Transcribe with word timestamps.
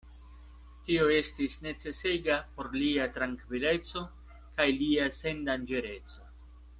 Tio 0.85 1.03
estis 1.15 1.57
necesega 1.65 2.37
por 2.55 2.71
lia 2.77 3.05
trankvileco 3.19 4.03
kaj 4.57 4.67
lia 4.83 5.05
sendanĝereco. 5.23 6.27